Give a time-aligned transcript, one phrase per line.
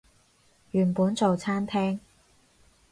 [0.71, 1.99] 原本做餐廳